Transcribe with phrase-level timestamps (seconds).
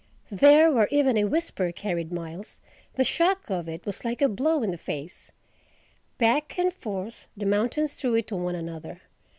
[0.31, 2.59] There, where even a whisper carried miles,
[2.95, 5.31] the shock of it was like a blow in the face.
[6.17, 9.01] Back and forth the mountains threw it to one another.